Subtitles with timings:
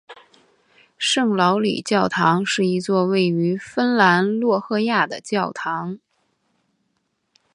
[0.97, 5.99] 圣劳里教堂是一座位于芬兰洛赫亚的教堂。